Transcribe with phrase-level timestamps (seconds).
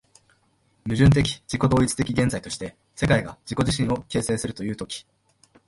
[0.83, 5.05] 矛盾的自己同一的現在として、世界が自己自身を形成するという時、